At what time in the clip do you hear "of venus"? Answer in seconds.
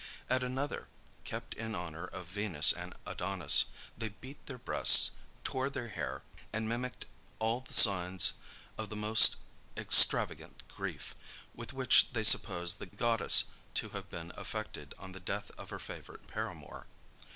2.07-2.73